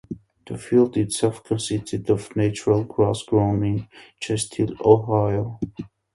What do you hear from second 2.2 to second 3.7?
natural grass grown